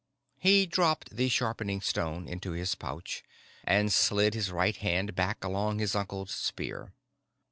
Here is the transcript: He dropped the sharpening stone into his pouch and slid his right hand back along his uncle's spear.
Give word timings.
He 0.39 0.65
dropped 0.65 1.15
the 1.15 1.29
sharpening 1.29 1.79
stone 1.79 2.27
into 2.27 2.53
his 2.53 2.73
pouch 2.73 3.21
and 3.63 3.93
slid 3.93 4.33
his 4.33 4.49
right 4.49 4.75
hand 4.77 5.13
back 5.13 5.43
along 5.43 5.77
his 5.77 5.93
uncle's 5.93 6.31
spear. 6.33 6.95